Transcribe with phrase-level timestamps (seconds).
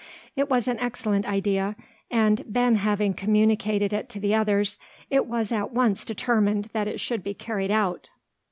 [0.35, 1.75] It was an excellent idea;
[2.09, 4.79] and, Ben having communicated it to the others,
[5.11, 8.07] it was at once determined that it should be carried out.